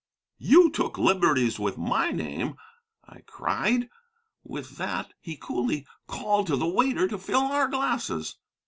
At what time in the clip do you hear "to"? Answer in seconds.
6.47-6.55, 7.07-7.19